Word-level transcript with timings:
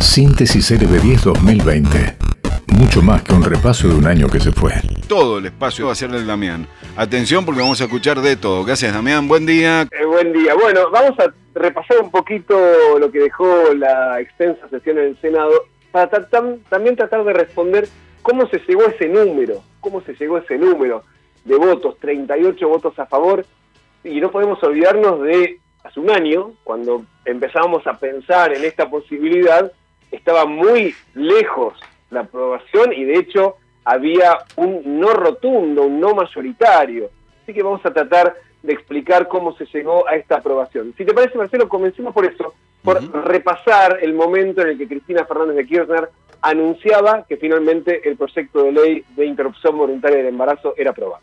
Síntesis 0.00 0.70
LB10 0.72 1.22
2020. 1.22 2.16
Mucho 2.78 3.02
más 3.02 3.22
que 3.22 3.32
un 3.32 3.42
repaso 3.42 3.88
de 3.88 3.94
un 3.94 4.06
año 4.06 4.28
que 4.28 4.40
se 4.40 4.52
fue. 4.52 4.72
Todo 5.08 5.38
el 5.38 5.46
espacio 5.46 5.86
va 5.86 5.92
a 5.92 5.94
ser 5.94 6.10
del 6.10 6.26
Damián. 6.26 6.66
Atención 6.96 7.44
porque 7.44 7.60
vamos 7.60 7.80
a 7.80 7.84
escuchar 7.84 8.20
de 8.20 8.36
todo. 8.36 8.64
Gracias, 8.64 8.92
Damián. 8.92 9.26
Buen 9.28 9.46
día. 9.46 9.82
Eh, 9.82 10.04
buen 10.04 10.32
día. 10.32 10.54
Bueno, 10.54 10.90
vamos 10.90 11.18
a 11.18 11.32
repasar 11.54 11.98
un 12.02 12.10
poquito 12.10 12.54
lo 12.98 13.10
que 13.10 13.20
dejó 13.20 13.74
la 13.74 14.20
extensa 14.20 14.68
sesión 14.68 14.98
en 14.98 15.04
el 15.04 15.20
Senado 15.20 15.52
para 15.90 16.10
también 16.68 16.96
tratar 16.96 17.24
de 17.24 17.32
responder 17.32 17.88
cómo 18.22 18.46
se 18.48 18.58
llegó 18.68 18.82
a 18.86 18.90
ese 18.90 19.08
número, 19.08 19.62
cómo 19.80 20.02
se 20.02 20.14
llegó 20.14 20.36
a 20.36 20.40
ese 20.40 20.58
número 20.58 21.04
de 21.44 21.56
votos, 21.56 21.96
38 22.00 22.68
votos 22.68 22.98
a 22.98 23.06
favor, 23.06 23.46
y 24.04 24.20
no 24.20 24.30
podemos 24.30 24.62
olvidarnos 24.62 25.22
de 25.22 25.58
hace 25.84 26.00
un 26.00 26.10
año, 26.10 26.52
cuando 26.64 27.04
empezábamos 27.24 27.86
a 27.86 27.94
pensar 27.94 28.52
en 28.52 28.64
esta 28.64 28.90
posibilidad, 28.90 29.72
estaba 30.10 30.46
muy 30.46 30.94
lejos 31.14 31.74
la 32.10 32.20
aprobación 32.20 32.92
y 32.92 33.04
de 33.04 33.18
hecho 33.18 33.56
había 33.84 34.38
un 34.56 34.82
no 35.00 35.12
rotundo, 35.12 35.84
un 35.84 36.00
no 36.00 36.14
mayoritario. 36.14 37.10
Así 37.42 37.52
que 37.54 37.62
vamos 37.62 37.84
a 37.84 37.92
tratar 37.92 38.34
de 38.62 38.72
explicar 38.72 39.28
cómo 39.28 39.56
se 39.56 39.64
llegó 39.66 40.08
a 40.08 40.16
esta 40.16 40.36
aprobación. 40.36 40.92
Si 40.98 41.04
te 41.04 41.14
parece, 41.14 41.38
Marcelo, 41.38 41.68
comencemos 41.68 42.12
por 42.12 42.24
eso, 42.24 42.54
por 42.82 43.00
repasar 43.26 43.98
el 44.02 44.14
momento 44.14 44.62
en 44.62 44.68
el 44.68 44.78
que 44.78 44.88
Cristina 44.88 45.24
Fernández 45.24 45.56
de 45.56 45.66
Kirchner 45.66 46.10
anunciaba 46.42 47.24
que 47.28 47.36
finalmente 47.36 48.08
el 48.08 48.16
proyecto 48.16 48.64
de 48.64 48.72
ley 48.72 49.04
de 49.16 49.26
interrupción 49.26 49.76
voluntaria 49.76 50.18
del 50.18 50.26
embarazo 50.26 50.74
era 50.76 50.90
aprobado. 50.90 51.22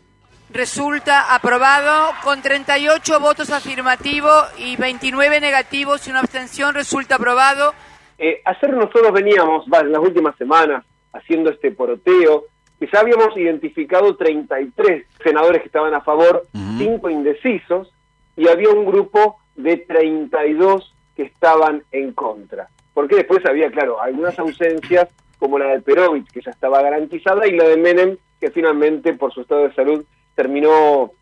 Resulta 0.50 1.34
aprobado 1.34 2.12
con 2.22 2.40
38 2.40 3.18
votos 3.18 3.50
afirmativos 3.50 4.44
y 4.58 4.76
29 4.76 5.40
negativos 5.40 6.06
y 6.06 6.10
una 6.10 6.20
abstención. 6.20 6.74
Resulta 6.74 7.16
aprobado. 7.16 7.74
Eh, 8.18 8.40
ayer 8.44 8.72
nosotros 8.72 9.12
veníamos, 9.12 9.66
en 9.66 9.92
las 9.92 10.02
últimas 10.02 10.36
semanas, 10.36 10.84
haciendo 11.12 11.50
este 11.50 11.70
poroteo, 11.72 12.44
que 12.78 12.88
ya 12.92 13.00
habíamos 13.00 13.36
identificado 13.36 14.16
33 14.16 15.06
senadores 15.22 15.62
que 15.62 15.68
estaban 15.68 15.94
a 15.94 16.00
favor, 16.00 16.46
5 16.78 17.10
indecisos, 17.10 17.92
y 18.36 18.48
había 18.48 18.70
un 18.70 18.84
grupo 18.84 19.38
de 19.54 19.76
32 19.76 20.94
que 21.16 21.22
estaban 21.22 21.84
en 21.92 22.12
contra. 22.12 22.68
Porque 22.92 23.16
después 23.16 23.44
había, 23.46 23.70
claro, 23.70 24.00
algunas 24.00 24.38
ausencias, 24.38 25.08
como 25.38 25.58
la 25.58 25.66
de 25.66 25.80
Perovich, 25.80 26.30
que 26.30 26.40
ya 26.40 26.50
estaba 26.50 26.82
garantizada, 26.82 27.46
y 27.46 27.52
la 27.52 27.64
de 27.64 27.76
Menem, 27.76 28.16
que 28.40 28.50
finalmente, 28.50 29.14
por 29.14 29.32
su 29.32 29.42
estado 29.42 29.62
de 29.62 29.74
salud, 29.74 30.04
terminó 30.34 31.12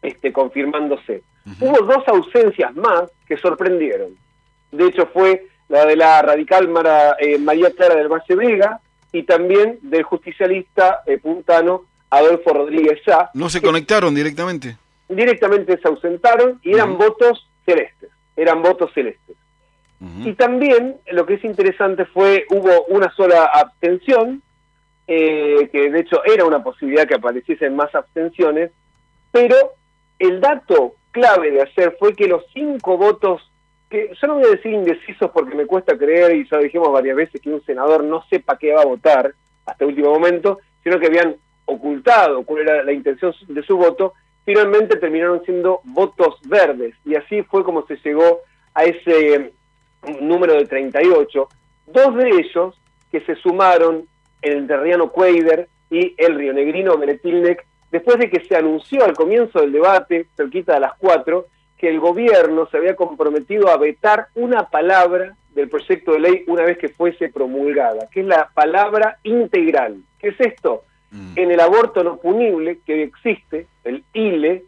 este, 0.00 0.32
confirmándose. 0.32 1.22
Hubo 1.60 1.78
dos 1.84 2.06
ausencias 2.06 2.74
más 2.76 3.10
que 3.26 3.36
sorprendieron. 3.36 4.16
De 4.70 4.86
hecho, 4.86 5.06
fue 5.06 5.48
la 5.72 5.86
de 5.86 5.96
la 5.96 6.20
radical 6.20 6.68
eh, 7.18 7.38
María 7.38 7.70
Clara 7.70 7.94
del 7.94 8.08
Valle 8.08 8.36
Vega 8.36 8.80
y 9.10 9.22
también 9.22 9.78
del 9.80 10.02
justicialista 10.02 11.02
eh, 11.06 11.16
puntano 11.16 11.84
Adolfo 12.10 12.52
Rodríguez 12.52 13.00
Sá. 13.06 13.30
¿No 13.32 13.48
se 13.48 13.62
conectaron 13.62 14.14
directamente? 14.14 14.76
Directamente 15.08 15.78
se 15.80 15.88
ausentaron 15.88 16.60
y 16.62 16.74
eran 16.74 16.98
votos 16.98 17.48
celestes, 17.64 18.10
eran 18.36 18.62
votos 18.62 18.92
celestes. 18.92 19.36
Y 20.24 20.32
también 20.32 20.96
lo 21.12 21.24
que 21.24 21.34
es 21.34 21.44
interesante 21.44 22.04
fue, 22.06 22.44
hubo 22.50 22.86
una 22.86 23.14
sola 23.14 23.44
abstención, 23.44 24.42
eh, 25.06 25.68
que 25.70 25.90
de 25.90 26.00
hecho 26.00 26.24
era 26.24 26.44
una 26.44 26.60
posibilidad 26.60 27.06
que 27.06 27.14
apareciesen 27.14 27.76
más 27.76 27.94
abstenciones, 27.94 28.72
pero 29.30 29.54
el 30.18 30.40
dato 30.40 30.96
clave 31.12 31.52
de 31.52 31.62
hacer 31.62 31.96
fue 32.00 32.16
que 32.16 32.26
los 32.26 32.42
cinco 32.52 32.98
votos, 32.98 33.48
que 33.92 34.10
yo 34.18 34.26
no 34.26 34.34
voy 34.36 34.44
a 34.44 34.56
decir 34.56 34.72
indecisos 34.72 35.30
porque 35.32 35.54
me 35.54 35.66
cuesta 35.66 35.98
creer, 35.98 36.34
y 36.34 36.48
ya 36.48 36.56
dijimos 36.56 36.90
varias 36.90 37.14
veces 37.14 37.42
que 37.42 37.50
un 37.50 37.62
senador 37.62 38.02
no 38.02 38.24
sepa 38.30 38.56
qué 38.56 38.72
va 38.72 38.80
a 38.80 38.86
votar 38.86 39.34
hasta 39.66 39.84
el 39.84 39.90
último 39.90 40.10
momento, 40.10 40.60
sino 40.82 40.98
que 40.98 41.08
habían 41.08 41.36
ocultado 41.66 42.42
cuál 42.42 42.62
era 42.62 42.82
la 42.82 42.92
intención 42.92 43.34
de 43.48 43.62
su 43.62 43.76
voto, 43.76 44.14
finalmente 44.46 44.96
terminaron 44.96 45.44
siendo 45.44 45.80
votos 45.84 46.40
verdes, 46.46 46.94
y 47.04 47.16
así 47.16 47.42
fue 47.42 47.62
como 47.64 47.86
se 47.86 47.96
llegó 47.96 48.40
a 48.72 48.84
ese 48.84 49.52
número 50.22 50.54
de 50.54 50.64
38, 50.64 51.48
dos 51.88 52.16
de 52.16 52.30
ellos 52.30 52.80
que 53.10 53.20
se 53.20 53.36
sumaron 53.36 54.06
el 54.40 54.56
enterriano 54.56 55.10
Cuader 55.10 55.68
y 55.90 56.14
el 56.16 56.34
rionegrino 56.36 56.96
Beretilnek, 56.96 57.66
después 57.90 58.18
de 58.18 58.30
que 58.30 58.42
se 58.46 58.56
anunció 58.56 59.04
al 59.04 59.12
comienzo 59.12 59.60
del 59.60 59.72
debate, 59.72 60.26
cerquita 60.34 60.72
de 60.72 60.80
las 60.80 60.94
cuatro, 60.94 61.46
que 61.82 61.88
el 61.88 61.98
gobierno 61.98 62.68
se 62.70 62.76
había 62.76 62.94
comprometido 62.94 63.68
a 63.68 63.76
vetar 63.76 64.28
una 64.36 64.70
palabra 64.70 65.34
del 65.52 65.68
proyecto 65.68 66.12
de 66.12 66.20
ley 66.20 66.44
una 66.46 66.62
vez 66.62 66.78
que 66.78 66.88
fuese 66.88 67.28
promulgada, 67.28 68.08
que 68.08 68.20
es 68.20 68.26
la 68.26 68.50
palabra 68.54 69.18
integral. 69.24 69.96
¿Qué 70.20 70.28
es 70.28 70.40
esto? 70.40 70.84
Mm. 71.10 71.32
En 71.34 71.50
el 71.50 71.58
aborto 71.58 72.04
no 72.04 72.18
punible 72.18 72.78
que 72.86 73.02
existe, 73.02 73.66
el 73.82 74.04
ILE, 74.12 74.62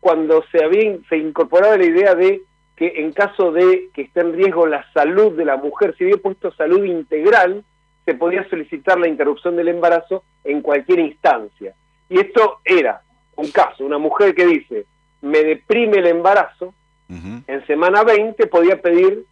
cuando 0.00 0.42
se 0.50 0.64
había 0.64 0.96
se 1.08 1.18
incorporaba 1.18 1.76
la 1.76 1.86
idea 1.86 2.16
de 2.16 2.42
que 2.74 2.92
en 2.96 3.12
caso 3.12 3.52
de 3.52 3.90
que 3.94 4.02
esté 4.02 4.18
en 4.18 4.32
riesgo 4.32 4.66
la 4.66 4.84
salud 4.92 5.36
de 5.36 5.44
la 5.44 5.58
mujer, 5.58 5.94
se 5.96 6.02
había 6.02 6.16
puesto 6.16 6.50
salud 6.50 6.84
integral, 6.84 7.62
se 8.04 8.14
podía 8.14 8.48
solicitar 8.48 8.98
la 8.98 9.06
interrupción 9.06 9.54
del 9.54 9.68
embarazo 9.68 10.24
en 10.42 10.60
cualquier 10.60 10.98
instancia. 10.98 11.72
Y 12.08 12.18
esto 12.18 12.58
era 12.64 13.02
un 13.36 13.48
caso, 13.52 13.84
una 13.84 13.98
mujer 13.98 14.34
que 14.34 14.44
dice, 14.44 14.86
me 15.20 15.42
deprime 15.42 15.98
el 15.98 16.06
embarazo, 16.06 16.74
en 17.08 17.66
semana 17.66 18.02
20 18.04 18.46
podía 18.48 18.82
pedir 18.82 19.24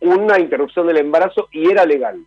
una 0.00 0.40
interrupción 0.40 0.86
del 0.88 0.96
embarazo 0.96 1.48
y 1.52 1.70
era 1.70 1.84
legal. 1.86 2.24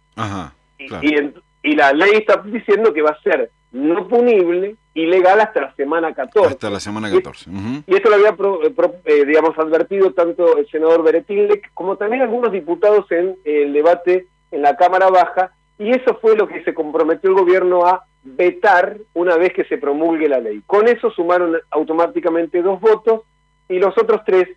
y, 1.01 1.75
la 1.75 1.91
ley 1.91 2.11
está 2.13 2.41
diciendo 2.45 2.93
que 2.93 3.01
va 3.01 3.09
a 3.09 3.21
ser 3.21 3.51
no 3.71 4.07
punible 4.07 4.77
y 4.93 5.05
legal 5.05 5.41
hasta 5.41 5.61
la 5.61 5.75
semana 5.75 6.13
14. 6.13 6.49
Hasta 6.49 6.69
la 6.69 6.79
semana 6.79 7.11
14. 7.11 7.49
Y, 7.85 7.95
esto 7.95 8.09
lo 8.09 8.15
había, 8.15 8.29
eh, 8.29 8.73
eh, 9.05 9.25
digamos, 9.25 9.57
advertido 9.57 10.13
tanto 10.13 10.57
el 10.57 10.67
senador 10.69 11.03
Beretilnek 11.03 11.71
como 11.73 11.97
también 11.97 12.21
algunos 12.21 12.51
diputados 12.51 13.11
en 13.11 13.35
el 13.43 13.73
debate 13.73 14.27
en 14.51 14.61
la 14.61 14.77
Cámara 14.77 15.09
Baja, 15.09 15.51
y 15.79 15.91
eso 15.91 16.17
fue 16.21 16.35
lo 16.35 16.47
que 16.47 16.63
se 16.63 16.73
comprometió 16.73 17.29
el 17.29 17.35
gobierno 17.35 17.85
a 17.85 18.05
vetar 18.23 18.97
una 19.13 19.37
vez 19.37 19.53
que 19.53 19.65
se 19.65 19.77
promulgue 19.77 20.27
la 20.27 20.39
ley. 20.39 20.61
Con 20.65 20.87
eso 20.87 21.11
sumaron 21.11 21.57
automáticamente 21.71 22.61
dos 22.61 22.79
votos 22.79 23.21
y 23.69 23.79
los 23.79 23.97
otros 23.97 24.21
tres 24.25 24.47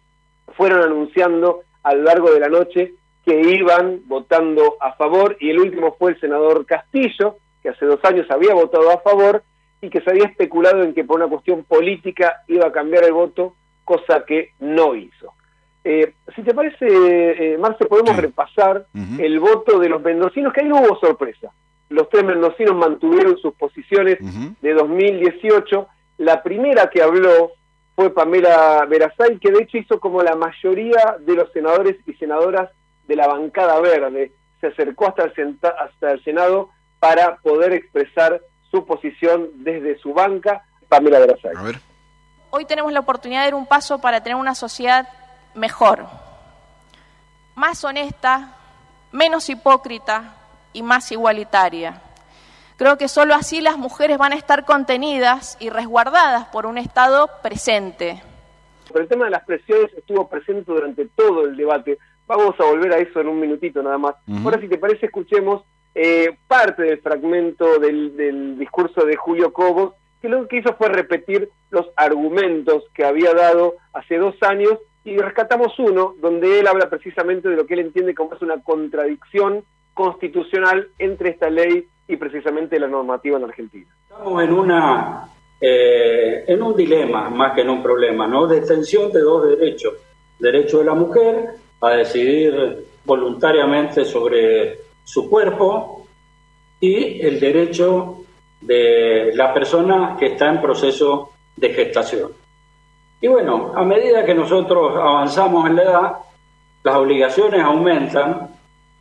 fueron 0.56 0.82
anunciando 0.82 1.60
a 1.82 1.94
lo 1.94 2.02
largo 2.02 2.30
de 2.32 2.40
la 2.40 2.48
noche 2.48 2.94
que 3.24 3.40
iban 3.40 4.02
votando 4.06 4.76
a 4.80 4.94
favor 4.94 5.36
y 5.40 5.50
el 5.50 5.60
último 5.60 5.94
fue 5.98 6.12
el 6.12 6.20
senador 6.20 6.64
Castillo, 6.64 7.36
que 7.62 7.68
hace 7.68 7.84
dos 7.84 8.00
años 8.04 8.26
había 8.30 8.54
votado 8.54 8.90
a 8.90 9.00
favor 9.00 9.42
y 9.82 9.90
que 9.90 10.00
se 10.00 10.10
había 10.10 10.24
especulado 10.24 10.82
en 10.82 10.94
que 10.94 11.04
por 11.04 11.16
una 11.16 11.28
cuestión 11.28 11.64
política 11.64 12.42
iba 12.48 12.66
a 12.66 12.72
cambiar 12.72 13.04
el 13.04 13.12
voto, 13.12 13.54
cosa 13.84 14.24
que 14.26 14.52
no 14.58 14.94
hizo. 14.94 15.32
Eh, 15.82 16.14
si 16.34 16.42
te 16.42 16.52
parece, 16.52 16.86
eh, 16.86 17.58
Marce, 17.58 17.86
podemos 17.86 18.16
repasar 18.16 18.86
el 19.18 19.40
voto 19.40 19.78
de 19.78 19.88
los 19.88 20.02
mendocinos, 20.02 20.52
que 20.52 20.60
ahí 20.60 20.68
no 20.68 20.80
hubo 20.80 20.98
sorpresa. 21.00 21.50
Los 21.88 22.08
tres 22.08 22.24
mendocinos 22.24 22.76
mantuvieron 22.76 23.36
sus 23.38 23.54
posiciones 23.54 24.18
de 24.60 24.74
2018. 24.74 25.88
La 26.18 26.42
primera 26.42 26.88
que 26.90 27.02
habló 27.02 27.52
fue 27.96 28.14
Pamela 28.14 28.86
Verazay, 28.88 29.38
que 29.38 29.50
de 29.50 29.62
hecho 29.62 29.78
hizo 29.78 29.98
como 29.98 30.22
la 30.22 30.36
mayoría 30.36 31.16
de 31.20 31.34
los 31.34 31.50
senadores 31.52 31.96
y 32.06 32.12
senadoras 32.14 32.70
de 33.08 33.16
la 33.16 33.26
bancada 33.26 33.80
verde. 33.80 34.32
Se 34.60 34.68
acercó 34.68 35.08
hasta 35.08 35.24
el, 35.24 35.58
hasta 35.62 36.12
el 36.12 36.22
Senado 36.22 36.70
para 37.00 37.36
poder 37.36 37.72
expresar 37.72 38.40
su 38.70 38.86
posición 38.86 39.48
desde 39.56 39.98
su 39.98 40.12
banca. 40.12 40.62
Pamela 40.88 41.20
Verazay. 41.20 41.52
Hoy 42.50 42.64
tenemos 42.64 42.92
la 42.92 43.00
oportunidad 43.00 43.40
de 43.40 43.46
dar 43.46 43.54
un 43.54 43.66
paso 43.66 44.00
para 44.00 44.22
tener 44.22 44.36
una 44.36 44.54
sociedad 44.54 45.08
mejor, 45.54 46.06
más 47.54 47.84
honesta, 47.84 48.56
menos 49.12 49.48
hipócrita 49.48 50.36
y 50.72 50.82
más 50.82 51.10
igualitaria. 51.12 52.02
Creo 52.76 52.96
que 52.96 53.08
solo 53.08 53.34
así 53.34 53.60
las 53.60 53.76
mujeres 53.76 54.16
van 54.16 54.32
a 54.32 54.36
estar 54.36 54.64
contenidas 54.64 55.58
y 55.60 55.68
resguardadas 55.68 56.46
por 56.46 56.64
un 56.64 56.78
Estado 56.78 57.28
presente. 57.42 58.22
el 58.94 59.08
tema 59.08 59.26
de 59.26 59.32
las 59.32 59.44
presiones 59.44 59.92
estuvo 59.96 60.28
presente 60.28 60.72
durante 60.72 61.06
todo 61.08 61.44
el 61.44 61.56
debate. 61.56 61.98
Vamos 62.26 62.54
a 62.58 62.64
volver 62.64 62.92
a 62.92 62.98
eso 62.98 63.20
en 63.20 63.28
un 63.28 63.40
minutito 63.40 63.82
nada 63.82 63.98
más. 63.98 64.14
Ahora, 64.44 64.58
si 64.60 64.68
te 64.68 64.78
parece, 64.78 65.06
escuchemos 65.06 65.62
eh, 65.94 66.36
parte 66.46 66.84
del 66.84 67.00
fragmento 67.00 67.78
del, 67.78 68.16
del 68.16 68.58
discurso 68.58 69.04
de 69.04 69.16
Julio 69.16 69.52
Cobos, 69.52 69.92
que 70.22 70.28
lo 70.28 70.46
que 70.48 70.58
hizo 70.58 70.74
fue 70.76 70.88
repetir 70.88 71.50
los 71.70 71.86
argumentos 71.96 72.84
que 72.94 73.04
había 73.04 73.34
dado 73.34 73.74
hace 73.92 74.16
dos 74.16 74.36
años 74.42 74.78
y 75.04 75.16
rescatamos 75.16 75.78
uno 75.78 76.14
donde 76.20 76.60
él 76.60 76.66
habla 76.66 76.90
precisamente 76.90 77.48
de 77.48 77.56
lo 77.56 77.66
que 77.66 77.74
él 77.74 77.80
entiende 77.80 78.14
como 78.14 78.34
es 78.34 78.42
una 78.42 78.62
contradicción 78.62 79.64
constitucional 79.94 80.88
entre 80.98 81.30
esta 81.30 81.50
ley 81.50 81.86
y 82.06 82.16
precisamente 82.16 82.78
la 82.78 82.88
normativa 82.88 83.38
en 83.38 83.44
Argentina. 83.44 83.86
Estamos 84.08 84.42
en 84.42 84.52
una 84.52 85.28
eh, 85.60 86.44
en 86.46 86.62
un 86.62 86.74
dilema 86.74 87.28
más 87.30 87.52
que 87.54 87.60
en 87.60 87.70
un 87.70 87.82
problema, 87.82 88.26
¿no? 88.26 88.46
De 88.46 88.58
extensión 88.58 89.12
de 89.12 89.20
dos 89.20 89.48
derechos: 89.48 89.94
derecho 90.38 90.78
de 90.78 90.84
la 90.84 90.94
mujer 90.94 91.50
a 91.80 91.90
decidir 91.90 92.86
voluntariamente 93.04 94.04
sobre 94.04 94.78
su 95.04 95.28
cuerpo 95.28 96.06
y 96.80 97.20
el 97.20 97.40
derecho 97.40 98.24
de 98.60 99.32
la 99.34 99.52
persona 99.52 100.16
que 100.18 100.26
está 100.26 100.48
en 100.48 100.60
proceso 100.60 101.30
de 101.56 101.70
gestación. 101.70 102.32
Y 103.20 103.28
bueno, 103.28 103.72
a 103.74 103.84
medida 103.84 104.24
que 104.24 104.34
nosotros 104.34 104.96
avanzamos 104.96 105.68
en 105.68 105.76
la 105.76 105.82
edad, 105.82 106.12
las 106.82 106.96
obligaciones 106.96 107.62
aumentan 107.62 108.48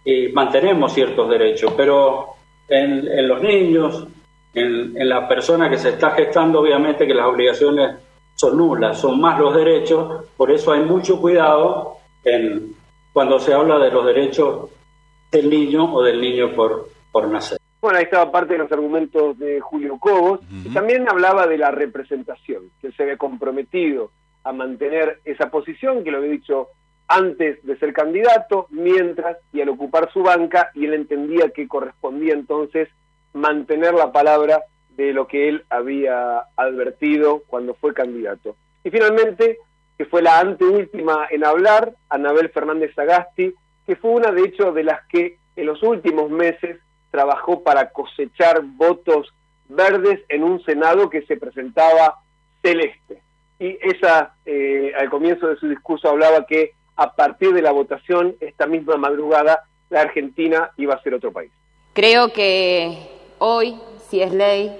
y 0.04 0.28
mantenemos 0.30 0.94
ciertos 0.94 1.30
derechos, 1.30 1.74
pero 1.78 2.36
en, 2.68 3.28
los 3.28 3.42
niños, 3.42 4.08
en, 4.54 5.08
la 5.08 5.28
persona 5.28 5.70
que 5.70 5.78
se 5.78 5.90
está 5.90 6.12
gestando, 6.12 6.60
obviamente 6.60 7.08
que 7.08 7.14
las 7.14 7.28
obligaciones 7.28 7.96
son 8.36 8.58
nulas, 8.58 9.00
son 9.00 9.20
más 9.22 9.40
los 9.40 9.56
derechos, 9.56 10.26
por 10.36 10.52
eso 10.52 10.74
hay 10.74 10.82
mucho 10.82 11.20
cuidado 11.20 11.98
en, 12.24 12.76
cuando 13.14 13.40
se 13.40 13.54
habla 13.54 13.80
de 13.80 13.92
los 13.92 14.06
derechos 14.06 14.70
del 15.32 15.50
niño 15.50 15.94
o 15.94 16.04
del 16.04 16.20
niño 16.20 16.52
por 16.56 17.28
nacer. 17.28 17.59
Bueno, 17.82 17.98
ahí 17.98 18.04
estaba 18.04 18.32
parte 18.32 18.54
de 18.54 18.60
los 18.60 18.72
argumentos 18.72 19.40
de 19.40 19.62
Julio 19.62 19.98
Cobos, 20.00 20.42
y 20.52 20.70
también 20.74 21.08
hablaba 21.08 21.48
de 21.48 21.58
la 21.58 21.72
representación, 21.72 22.64
que 22.82 22.88
él 22.88 22.96
se 22.96 23.04
había 23.04 23.18
comprometido 23.18 24.12
a 24.44 24.52
mantener 24.52 25.22
esa 25.24 25.50
posición, 25.50 26.04
que 26.04 26.12
lo 26.12 26.18
había 26.18 26.32
dicho 26.32 26.68
antes 27.08 27.66
de 27.66 27.78
ser 27.78 27.94
candidato, 27.94 28.68
mientras 28.70 29.38
y 29.54 29.62
al 29.62 29.70
ocupar 29.70 30.12
su 30.12 30.24
banca, 30.24 30.72
y 30.74 30.86
él 30.86 30.94
entendía 30.94 31.50
que 31.50 31.68
correspondía 31.68 32.34
entonces 32.34 32.90
mantener 33.34 33.94
la 33.94 34.12
palabra 34.12 34.64
de 34.90 35.14
lo 35.14 35.28
que 35.28 35.48
él 35.48 35.64
había 35.70 36.44
advertido 36.58 37.44
cuando 37.48 37.74
fue 37.76 37.94
candidato. 37.94 38.58
Y 38.84 38.90
finalmente, 38.90 39.58
que 39.98 40.06
fue 40.06 40.22
la 40.22 40.40
anteúltima 40.40 41.28
en 41.32 41.46
hablar, 41.46 41.94
Anabel 42.10 42.50
Fernández 42.50 42.98
Agasti, 42.98 43.54
que 43.86 43.96
fue 43.96 44.12
una 44.12 44.32
de 44.32 44.42
hecho 44.42 44.72
de 44.74 44.84
las 44.84 45.06
que 45.08 45.38
en 45.56 45.66
los 45.66 45.82
últimos 45.84 46.30
meses 46.30 46.80
trabajó 47.12 47.64
para 47.64 47.90
cosechar 47.92 48.62
votos 48.64 49.34
verdes 49.68 50.20
en 50.30 50.44
un 50.44 50.64
Senado 50.64 51.10
que 51.10 51.22
se 51.24 51.38
presentaba 51.38 52.16
celeste. 52.62 53.22
Y 53.60 53.78
esa, 53.82 54.34
eh, 54.46 54.94
al 54.98 55.10
comienzo 55.10 55.48
de 55.48 55.58
su 55.58 55.68
discurso, 55.68 56.10
hablaba 56.10 56.46
que 56.46 56.74
a 56.96 57.14
partir 57.16 57.54
de 57.54 57.62
la 57.62 57.72
votación, 57.72 58.36
esta 58.40 58.66
misma 58.66 58.98
madrugada, 58.98 59.64
la 59.90 60.02
Argentina 60.02 60.72
iba 60.78 60.96
a 60.96 61.02
ser 61.02 61.14
otro 61.14 61.32
país. 61.32 61.52
Creo 61.94 62.32
que 62.34 63.10
hoy, 63.40 63.80
si 64.10 64.22
es 64.22 64.34
ley, 64.34 64.76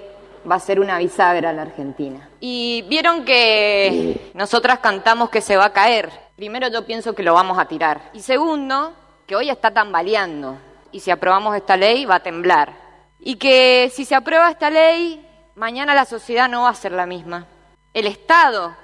va 0.50 0.56
a 0.56 0.60
ser 0.60 0.80
una 0.80 0.98
bisagra 0.98 1.52
la 1.52 1.62
Argentina. 1.62 2.28
Y 2.40 2.84
vieron 2.88 3.24
que 3.24 4.30
nosotras 4.34 4.78
cantamos 4.78 5.30
que 5.30 5.40
se 5.40 5.56
va 5.56 5.66
a 5.66 5.72
caer. 5.72 6.10
Primero 6.36 6.68
yo 6.68 6.86
pienso 6.86 7.14
que 7.14 7.22
lo 7.22 7.34
vamos 7.34 7.58
a 7.58 7.66
tirar. 7.66 8.10
Y 8.14 8.20
segundo, 8.20 8.92
que 9.26 9.36
hoy 9.36 9.50
está 9.50 9.72
tambaleando 9.72 10.58
y 10.92 11.00
si 11.00 11.10
aprobamos 11.10 11.56
esta 11.56 11.76
ley 11.76 12.04
va 12.04 12.16
a 12.16 12.22
temblar. 12.22 12.72
Y 13.18 13.36
que 13.36 13.90
si 13.92 14.04
se 14.04 14.14
aprueba 14.14 14.50
esta 14.50 14.70
ley, 14.70 15.26
mañana 15.54 15.94
la 15.94 16.04
sociedad 16.04 16.48
no 16.48 16.62
va 16.62 16.70
a 16.70 16.74
ser 16.74 16.92
la 16.92 17.06
misma. 17.06 17.46
El 17.92 18.06
Estado 18.06 18.74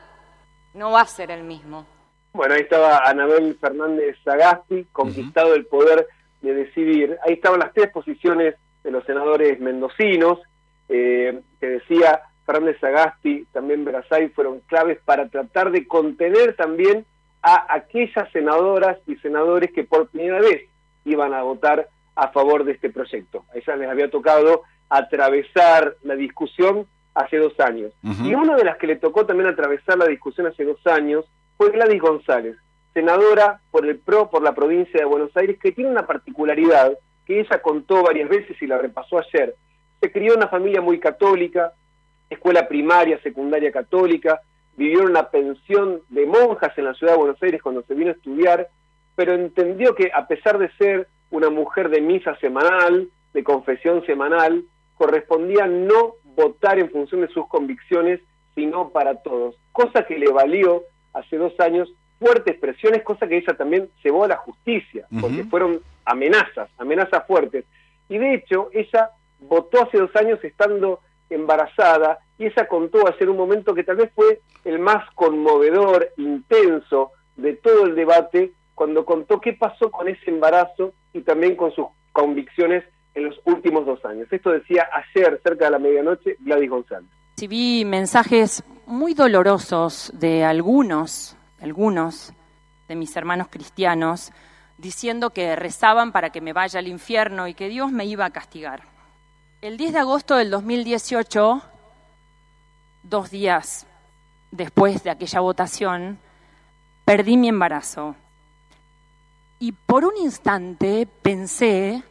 no 0.74 0.90
va 0.90 1.02
a 1.02 1.06
ser 1.06 1.30
el 1.30 1.42
mismo. 1.42 1.86
Bueno, 2.32 2.54
ahí 2.54 2.60
estaba 2.60 2.98
Anabel 3.08 3.56
Fernández 3.58 4.16
Sagasti, 4.22 4.86
conquistado 4.92 5.54
el 5.54 5.64
poder 5.66 6.06
de 6.42 6.54
decidir. 6.54 7.16
Ahí 7.24 7.34
estaban 7.34 7.60
las 7.60 7.72
tres 7.72 7.90
posiciones 7.90 8.56
de 8.84 8.90
los 8.90 9.04
senadores 9.04 9.58
mendocinos, 9.58 10.40
eh, 10.88 11.40
que 11.58 11.66
decía 11.66 12.20
Fernández 12.44 12.78
Sagasti, 12.78 13.46
también 13.52 13.84
Brasay, 13.84 14.28
fueron 14.28 14.60
claves 14.66 14.98
para 15.04 15.28
tratar 15.28 15.70
de 15.70 15.88
contener 15.88 16.54
también 16.56 17.06
a 17.42 17.74
aquellas 17.74 18.30
senadoras 18.32 18.98
y 19.06 19.16
senadores 19.16 19.72
que 19.72 19.84
por 19.84 20.08
primera 20.08 20.40
vez 20.40 20.68
iban 21.04 21.32
a 21.32 21.42
votar 21.42 21.88
a 22.16 22.28
favor 22.28 22.64
de 22.64 22.72
este 22.72 22.90
proyecto. 22.90 23.44
A 23.52 23.58
ellas 23.58 23.78
les 23.78 23.88
había 23.88 24.10
tocado 24.10 24.62
atravesar 24.88 25.96
la 26.02 26.16
discusión 26.16 26.86
hace 27.14 27.38
dos 27.38 27.58
años. 27.60 27.92
Y 28.02 28.34
una 28.34 28.56
de 28.56 28.64
las 28.64 28.76
que 28.78 28.86
le 28.86 28.96
tocó 28.96 29.24
también 29.24 29.48
atravesar 29.48 29.98
la 29.98 30.06
discusión 30.06 30.46
hace 30.46 30.64
dos 30.64 30.84
años 30.86 31.24
fue 31.56 31.70
Gladys 31.70 32.00
González, 32.00 32.56
senadora 32.92 33.60
por 33.70 33.86
el 33.86 33.98
PRO 33.98 34.30
por 34.30 34.42
la 34.42 34.54
provincia 34.54 35.00
de 35.00 35.06
Buenos 35.06 35.34
Aires, 35.36 35.58
que 35.62 35.72
tiene 35.72 35.90
una 35.90 36.06
particularidad 36.06 36.92
que 37.24 37.40
ella 37.40 37.60
contó 37.62 38.02
varias 38.02 38.28
veces 38.28 38.60
y 38.60 38.66
la 38.66 38.78
repasó 38.78 39.18
ayer. 39.18 39.54
Se 40.00 40.12
crió 40.12 40.32
en 40.32 40.38
una 40.38 40.48
familia 40.48 40.80
muy 40.80 41.00
católica, 41.00 41.72
escuela 42.28 42.68
primaria, 42.68 43.20
secundaria 43.22 43.72
católica, 43.72 44.40
vivió 44.76 45.00
en 45.00 45.10
una 45.10 45.30
pensión 45.30 46.02
de 46.08 46.26
monjas 46.26 46.76
en 46.76 46.84
la 46.84 46.94
ciudad 46.94 47.14
de 47.14 47.18
Buenos 47.18 47.42
Aires 47.42 47.62
cuando 47.62 47.82
se 47.82 47.94
vino 47.94 48.10
a 48.10 48.14
estudiar, 48.14 48.68
pero 49.14 49.34
entendió 49.34 49.94
que 49.94 50.10
a 50.14 50.26
pesar 50.26 50.58
de 50.58 50.70
ser 50.76 51.08
una 51.36 51.50
mujer 51.50 51.90
de 51.90 52.00
misa 52.00 52.36
semanal, 52.38 53.08
de 53.32 53.44
confesión 53.44 54.04
semanal, 54.06 54.64
correspondía 54.96 55.66
no 55.66 56.14
votar 56.24 56.78
en 56.78 56.90
función 56.90 57.20
de 57.20 57.28
sus 57.28 57.46
convicciones, 57.48 58.20
sino 58.54 58.88
para 58.88 59.16
todos, 59.22 59.56
cosa 59.72 60.06
que 60.06 60.18
le 60.18 60.30
valió 60.30 60.84
hace 61.12 61.36
dos 61.36 61.58
años 61.60 61.92
fuertes 62.18 62.58
presiones, 62.58 63.02
cosa 63.02 63.28
que 63.28 63.36
ella 63.36 63.54
también 63.54 63.90
llevó 64.02 64.24
a 64.24 64.28
la 64.28 64.36
justicia, 64.36 65.06
porque 65.20 65.44
fueron 65.44 65.80
amenazas, 66.06 66.70
amenazas 66.78 67.26
fuertes. 67.26 67.66
Y 68.08 68.16
de 68.16 68.34
hecho, 68.34 68.70
ella 68.72 69.10
votó 69.40 69.82
hace 69.82 69.98
dos 69.98 70.14
años 70.16 70.42
estando 70.42 71.00
embarazada 71.28 72.18
y 72.38 72.46
ella 72.46 72.66
contó 72.68 73.06
hacer 73.06 73.28
un 73.28 73.36
momento 73.36 73.74
que 73.74 73.84
tal 73.84 73.96
vez 73.96 74.10
fue 74.14 74.40
el 74.64 74.78
más 74.78 75.10
conmovedor, 75.14 76.08
intenso 76.16 77.12
de 77.36 77.54
todo 77.54 77.84
el 77.84 77.94
debate, 77.94 78.52
cuando 78.74 79.04
contó 79.04 79.40
qué 79.40 79.52
pasó 79.52 79.90
con 79.90 80.08
ese 80.08 80.30
embarazo 80.30 80.92
y 81.16 81.22
también 81.22 81.56
con 81.56 81.72
sus 81.72 81.86
convicciones 82.12 82.84
en 83.14 83.24
los 83.24 83.40
últimos 83.44 83.86
dos 83.86 84.04
años. 84.04 84.28
Esto 84.30 84.50
decía 84.50 84.86
ayer, 84.92 85.40
cerca 85.42 85.66
de 85.66 85.70
la 85.70 85.78
medianoche, 85.78 86.36
Gladys 86.40 86.70
González. 86.70 87.10
Recibí 87.36 87.84
mensajes 87.84 88.62
muy 88.86 89.14
dolorosos 89.14 90.12
de 90.14 90.44
algunos, 90.44 91.36
algunos 91.60 92.32
de 92.88 92.96
mis 92.96 93.16
hermanos 93.16 93.48
cristianos, 93.50 94.32
diciendo 94.78 95.30
que 95.30 95.56
rezaban 95.56 96.12
para 96.12 96.30
que 96.30 96.40
me 96.40 96.52
vaya 96.52 96.78
al 96.78 96.88
infierno 96.88 97.48
y 97.48 97.54
que 97.54 97.68
Dios 97.68 97.90
me 97.90 98.04
iba 98.04 98.26
a 98.26 98.30
castigar. 98.30 98.82
El 99.62 99.78
10 99.78 99.94
de 99.94 99.98
agosto 99.98 100.36
del 100.36 100.50
2018, 100.50 101.62
dos 103.02 103.30
días 103.30 103.86
después 104.50 105.02
de 105.02 105.10
aquella 105.10 105.40
votación, 105.40 106.18
perdí 107.04 107.36
mi 107.36 107.48
embarazo. 107.48 108.14
Y 109.58 109.72
por 109.72 110.04
un 110.04 110.16
instante 110.16 111.08
pensé 111.22 112.02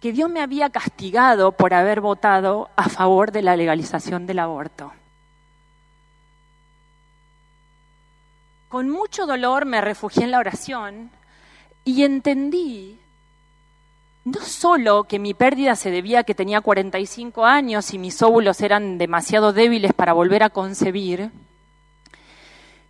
que 0.00 0.12
Dios 0.12 0.30
me 0.30 0.40
había 0.40 0.70
castigado 0.70 1.52
por 1.52 1.74
haber 1.74 2.00
votado 2.00 2.70
a 2.76 2.88
favor 2.88 3.32
de 3.32 3.42
la 3.42 3.56
legalización 3.56 4.26
del 4.26 4.38
aborto. 4.38 4.92
Con 8.68 8.90
mucho 8.90 9.26
dolor 9.26 9.64
me 9.64 9.80
refugié 9.80 10.24
en 10.24 10.30
la 10.30 10.38
oración 10.38 11.10
y 11.84 12.04
entendí 12.04 13.00
no 14.24 14.40
solo 14.42 15.04
que 15.04 15.18
mi 15.18 15.32
pérdida 15.32 15.74
se 15.74 15.90
debía 15.90 16.20
a 16.20 16.24
que 16.24 16.34
tenía 16.34 16.60
45 16.60 17.46
años 17.46 17.94
y 17.94 17.98
mis 17.98 18.20
óvulos 18.20 18.60
eran 18.60 18.98
demasiado 18.98 19.54
débiles 19.54 19.94
para 19.94 20.12
volver 20.12 20.42
a 20.42 20.50
concebir, 20.50 21.30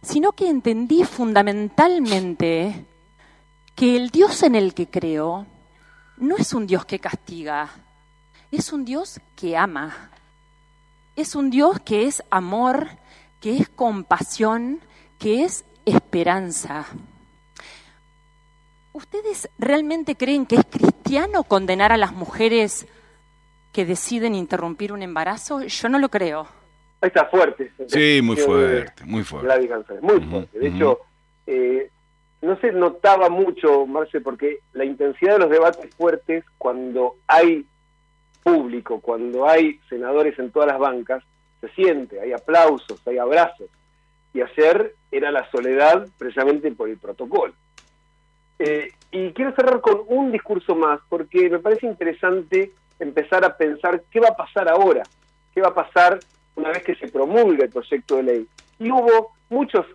sino 0.03 0.33
que 0.33 0.49
entendí 0.49 1.05
fundamentalmente 1.05 2.85
que 3.79 3.95
el 3.95 4.11
Dios 4.11 4.43
en 4.43 4.57
el 4.57 4.75
que 4.75 4.89
creo 4.89 5.47
no 6.17 6.37
es 6.37 6.53
un 6.53 6.67
Dios 6.67 6.85
que 6.85 6.99
castiga, 6.99 7.71
es 8.51 8.73
un 8.73 8.85
Dios 8.85 9.21
que 9.37 9.57
ama, 9.57 10.11
es 11.15 11.37
un 11.37 11.49
Dios 11.49 11.79
que 11.85 12.07
es 12.07 12.25
amor, 12.29 12.89
que 13.41 13.57
es 13.57 13.69
compasión, 13.69 14.81
que 15.17 15.45
es 15.45 15.65
esperanza. 15.87 16.87
¿Ustedes 18.93 19.49
realmente 19.61 20.17
creen 20.17 20.45
que 20.45 20.57
es 20.57 20.65
cristiano 20.69 21.45
condenar 21.45 21.93
a 21.93 21.97
las 21.97 22.13
mujeres 22.13 22.89
que 23.73 23.87
deciden 23.87 24.35
interrumpir 24.35 24.93
un 24.93 25.03
embarazo? 25.03 25.63
Yo 25.63 25.89
no 25.89 26.01
lo 26.01 26.09
creo. 26.09 26.49
Ahí 27.01 27.09
está 27.15 27.27
fuerte. 27.27 27.71
Sí, 27.87 28.21
muy 28.25 28.37
fuerte, 28.39 29.05
muy 29.05 29.23
fuerte. 29.23 30.01
muy 30.03 30.21
fuerte. 30.21 30.59
De 30.59 30.67
hecho, 30.67 30.99
eh, 31.47 31.93
no 32.41 32.57
se 32.61 32.73
notaba 32.73 33.29
mucho, 33.29 33.87
Marce, 33.87 34.21
porque 34.21 34.61
la 34.73 34.85
intensidad 34.85 35.35
de 35.35 35.39
los 35.41 35.51
debates 35.51 35.95
fuertes, 35.95 36.45
cuando 36.57 37.17
hay 37.27 37.67
público, 38.43 39.01
cuando 39.01 39.49
hay 39.49 39.81
senadores 39.89 40.39
en 40.39 40.51
todas 40.51 40.69
las 40.69 40.79
bancas, 40.79 41.25
se 41.61 41.69
siente, 41.71 42.21
hay 42.21 42.33
aplausos, 42.33 43.07
hay 43.07 43.19
abrazos. 43.19 43.69
Y 44.33 44.41
ayer 44.41 44.95
era 45.11 45.33
la 45.33 45.51
soledad 45.51 46.07
precisamente 46.17 46.71
por 46.71 46.89
el 46.89 46.99
protocolo. 46.99 47.55
Eh, 48.59 48.93
y 49.11 49.33
quiero 49.33 49.55
cerrar 49.55 49.81
con 49.81 50.03
un 50.07 50.31
discurso 50.31 50.75
más, 50.75 51.01
porque 51.09 51.49
me 51.51 51.59
parece 51.59 51.87
interesante 51.87 52.73
empezar 53.01 53.45
a 53.45 53.57
pensar 53.57 54.03
qué 54.11 54.21
va 54.21 54.29
a 54.29 54.37
pasar 54.37 54.69
ahora, 54.69 55.03
qué 55.55 55.61
va 55.61 55.69
a 55.69 55.75
pasar 55.75 56.19
una 56.57 56.71
vez 56.71 56.83
que 56.83 56.95
se 56.97 57.09
promulgue 57.09 57.65
el 57.65 57.71
proyecto 57.71 58.17
de 58.17 58.23
ley. 58.23 58.49
Y 58.79 58.91
hubo 58.91 59.33
muchos 59.49 59.87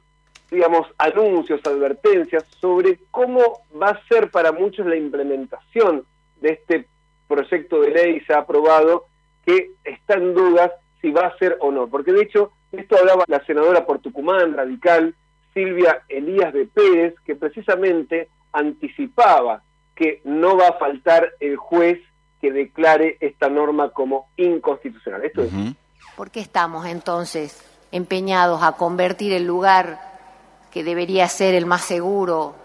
digamos, 0.54 0.88
anuncios, 0.98 1.60
advertencias 1.66 2.46
sobre 2.62 3.00
cómo 3.12 3.42
va 3.82 3.90
a 3.90 4.04
ser 4.08 4.30
para 4.30 4.52
muchos 4.52 4.86
la 4.86 4.96
implementación 4.96 6.06
de 6.40 6.50
este 6.50 6.88
proyecto 7.28 7.82
de 7.82 7.90
ley 7.90 8.20
se 8.22 8.34
ha 8.34 8.40
aprobado 8.40 9.06
que 9.46 9.72
está 9.84 10.14
en 10.14 10.34
dudas 10.34 10.72
si 11.02 11.12
va 11.12 11.28
a 11.28 11.38
ser 11.38 11.58
o 11.60 11.72
no. 11.72 11.88
Porque 11.88 12.14
de 12.14 12.22
hecho, 12.22 12.52
esto 12.72 12.98
hablaba 12.98 13.26
la 13.28 13.44
senadora 13.46 13.86
por 13.86 14.00
Tucumán, 14.00 14.54
radical, 14.54 15.16
Silvia 15.54 16.04
Elías 16.08 16.54
de 16.54 16.66
Pérez, 16.66 17.16
que 17.26 17.36
precisamente 17.36 18.30
anticipaba 18.52 19.64
que 19.96 20.22
no 20.24 20.56
va 20.56 20.70
a 20.70 20.78
faltar 20.78 21.32
el 21.40 21.58
juez 21.58 22.00
que 22.40 22.52
declare 22.52 23.18
esta 23.20 23.50
norma 23.50 23.90
como 23.90 24.30
inconstitucional. 24.38 25.24
Esto 25.24 25.44
¿Por 26.16 26.30
qué 26.30 26.40
estamos 26.40 26.86
entonces 26.86 27.64
empeñados 27.92 28.62
a 28.64 28.74
convertir 28.74 29.34
el 29.34 29.46
lugar 29.46 30.13
que 30.74 30.84
debería 30.84 31.30
ser 31.30 31.54
el 31.54 31.68
más 31.68 31.84
seguro 31.84 32.56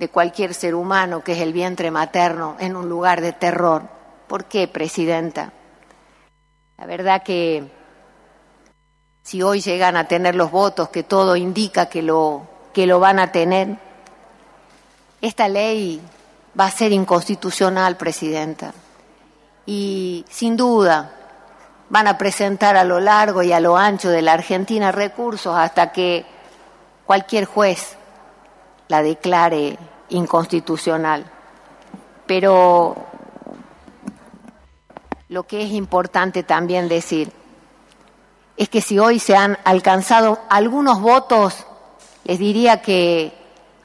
de 0.00 0.08
cualquier 0.08 0.52
ser 0.52 0.74
humano, 0.74 1.22
que 1.22 1.34
es 1.34 1.38
el 1.38 1.52
vientre 1.52 1.92
materno, 1.92 2.56
en 2.58 2.74
un 2.74 2.88
lugar 2.88 3.20
de 3.20 3.32
terror? 3.32 3.84
¿Por 4.26 4.46
qué, 4.46 4.66
Presidenta? 4.66 5.52
La 6.76 6.86
verdad 6.86 7.22
que 7.22 7.70
si 9.22 9.42
hoy 9.42 9.60
llegan 9.60 9.96
a 9.96 10.08
tener 10.08 10.34
los 10.34 10.50
votos, 10.50 10.88
que 10.88 11.04
todo 11.04 11.36
indica 11.36 11.86
que 11.86 12.02
lo, 12.02 12.48
que 12.74 12.84
lo 12.84 12.98
van 12.98 13.20
a 13.20 13.30
tener, 13.30 13.76
esta 15.20 15.46
ley 15.46 16.00
va 16.58 16.64
a 16.64 16.70
ser 16.72 16.90
inconstitucional, 16.90 17.96
Presidenta. 17.96 18.74
Y 19.66 20.24
sin 20.28 20.56
duda 20.56 21.12
van 21.90 22.08
a 22.08 22.18
presentar 22.18 22.76
a 22.76 22.82
lo 22.82 22.98
largo 22.98 23.40
y 23.44 23.52
a 23.52 23.60
lo 23.60 23.76
ancho 23.76 24.08
de 24.08 24.22
la 24.22 24.32
Argentina 24.32 24.90
recursos 24.90 25.54
hasta 25.56 25.92
que 25.92 26.41
cualquier 27.12 27.44
juez 27.44 27.98
la 28.88 29.02
declare 29.02 29.76
inconstitucional. 30.08 31.26
Pero 32.26 32.96
lo 35.28 35.42
que 35.42 35.60
es 35.62 35.72
importante 35.72 36.42
también 36.42 36.88
decir 36.88 37.28
es 38.56 38.70
que 38.70 38.80
si 38.80 38.98
hoy 38.98 39.18
se 39.18 39.36
han 39.36 39.58
alcanzado 39.64 40.38
algunos 40.48 41.02
votos, 41.02 41.66
les 42.24 42.38
diría 42.38 42.80
que 42.80 43.32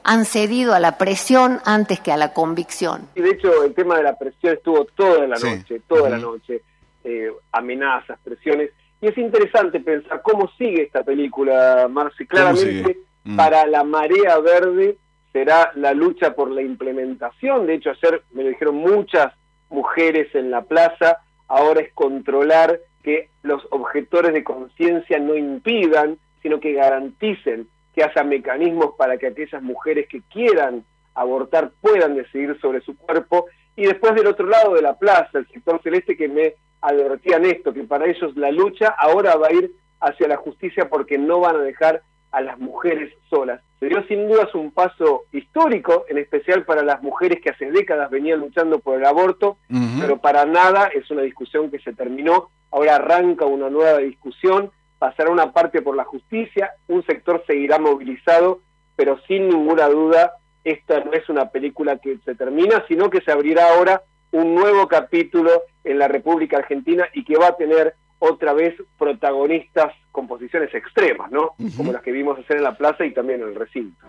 han 0.05 0.23
cedido 0.23 0.73
a 0.73 0.79
la 0.79 0.97
presión 0.97 1.59
antes 1.65 1.99
que 1.99 2.13
a 2.13 2.17
la 2.17 2.31
convicción. 2.31 3.09
Y 3.13 3.21
de 3.23 3.31
hecho 3.31 3.61
el 3.61 3.73
tema 3.73 3.97
de 3.97 4.03
la 4.03 4.17
presión 4.17 4.53
estuvo 4.53 4.85
toda 4.85 5.27
la 5.27 5.37
noche, 5.37 5.81
toda 5.85 6.09
la 6.09 6.17
noche, 6.17 6.61
eh, 7.03 7.29
amenazas, 7.51 8.17
presiones. 8.23 8.71
Y 9.01 9.07
es 9.07 9.17
interesante 9.17 9.81
pensar 9.81 10.21
cómo 10.21 10.49
sigue 10.57 10.83
esta 10.83 11.03
película, 11.03 11.89
Marci. 11.89 12.25
Claramente, 12.25 13.06
mm. 13.27 13.35
para 13.35 13.65
la 13.67 13.83
marea 13.83 14.39
verde 14.39 14.97
será 15.31 15.71
la 15.75 15.93
lucha 15.93 16.33
por 16.35 16.49
la 16.51 16.61
implementación. 16.61 17.67
De 17.67 17.75
hecho, 17.75 17.91
ayer 17.91 18.23
me 18.31 18.43
lo 18.43 18.49
dijeron 18.49 18.75
muchas 18.75 19.33
mujeres 19.69 20.33
en 20.33 20.49
la 20.49 20.61
plaza 20.61 21.19
ahora 21.47 21.81
es 21.81 21.93
controlar 21.93 22.79
que 23.03 23.29
los 23.41 23.65
objetores 23.71 24.33
de 24.33 24.43
conciencia 24.43 25.19
no 25.19 25.35
impidan, 25.35 26.17
sino 26.41 26.59
que 26.59 26.73
garanticen 26.73 27.67
que 27.93 28.03
haya 28.03 28.23
mecanismos 28.23 28.91
para 28.97 29.17
que 29.17 29.27
aquellas 29.27 29.61
mujeres 29.63 30.07
que 30.07 30.21
quieran 30.21 30.83
abortar 31.15 31.71
puedan 31.81 32.15
decidir 32.15 32.59
sobre 32.61 32.81
su 32.81 32.95
cuerpo. 32.97 33.45
Y 33.75 33.85
después 33.85 34.13
del 34.13 34.27
otro 34.27 34.45
lado 34.45 34.73
de 34.73 34.81
la 34.81 34.97
plaza, 34.97 35.39
el 35.39 35.47
sector 35.47 35.81
celeste 35.81 36.17
que 36.17 36.27
me 36.27 36.55
advertían 36.81 37.45
esto, 37.45 37.73
que 37.73 37.83
para 37.83 38.05
ellos 38.05 38.35
la 38.35 38.51
lucha 38.51 38.87
ahora 38.97 39.35
va 39.35 39.47
a 39.47 39.53
ir 39.53 39.71
hacia 39.99 40.27
la 40.27 40.37
justicia 40.37 40.89
porque 40.89 41.17
no 41.17 41.39
van 41.39 41.55
a 41.55 41.61
dejar 41.61 42.03
a 42.31 42.41
las 42.41 42.59
mujeres 42.59 43.13
solas. 43.29 43.61
Se 43.79 43.87
dio 43.87 44.03
sin 44.07 44.27
dudas 44.27 44.53
un 44.55 44.71
paso 44.71 45.23
histórico, 45.31 46.05
en 46.09 46.17
especial 46.17 46.65
para 46.65 46.83
las 46.83 47.01
mujeres 47.01 47.39
que 47.41 47.51
hace 47.51 47.71
décadas 47.71 48.09
venían 48.09 48.39
luchando 48.39 48.79
por 48.79 48.97
el 48.97 49.05
aborto, 49.05 49.57
pero 49.99 50.17
para 50.17 50.45
nada 50.45 50.87
es 50.87 51.09
una 51.11 51.21
discusión 51.21 51.69
que 51.69 51.79
se 51.79 51.93
terminó. 51.93 52.49
Ahora 52.71 52.95
arranca 52.95 53.45
una 53.45 53.69
nueva 53.69 53.99
discusión, 53.99 54.71
pasará 54.97 55.29
una 55.29 55.53
parte 55.53 55.81
por 55.81 55.95
la 55.95 56.03
justicia, 56.03 56.71
un 56.87 57.05
sector 57.05 57.43
seguirá 57.45 57.77
movilizado, 57.77 58.61
pero 58.95 59.19
sin 59.27 59.47
ninguna 59.47 59.87
duda 59.87 60.33
esta 60.63 60.99
no 60.99 61.13
es 61.13 61.29
una 61.29 61.49
película 61.49 61.97
que 61.97 62.17
se 62.25 62.35
termina, 62.35 62.83
sino 62.87 63.09
que 63.09 63.21
se 63.21 63.31
abrirá 63.31 63.73
ahora 63.73 64.01
un 64.31 64.55
nuevo 64.55 64.87
capítulo 64.87 65.63
en 65.83 65.99
la 65.99 66.07
República 66.07 66.57
Argentina 66.57 67.07
y 67.13 67.23
que 67.23 67.37
va 67.37 67.47
a 67.47 67.55
tener 67.55 67.95
otra 68.19 68.53
vez 68.53 68.75
protagonistas 68.97 69.93
con 70.11 70.27
posiciones 70.27 70.73
extremas, 70.73 71.31
¿no? 71.31 71.51
Como 71.75 71.91
las 71.91 72.01
que 72.01 72.11
vimos 72.11 72.39
hacer 72.39 72.57
en 72.57 72.63
la 72.63 72.75
plaza 72.75 73.05
y 73.05 73.13
también 73.13 73.41
en 73.41 73.49
el 73.49 73.55
recinto. 73.55 74.03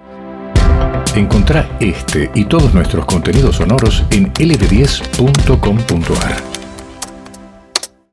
Encontrá 1.15 1.69
este 1.81 2.31
y 2.35 2.45
todos 2.45 2.75
nuestros 2.75 3.07
contenidos 3.07 3.57
sonoros 3.57 4.05
en 4.11 4.33
lb10.com.ar. 4.35 6.58